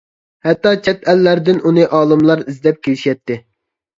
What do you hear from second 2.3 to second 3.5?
ئىزدەپ كېلىشەتتى.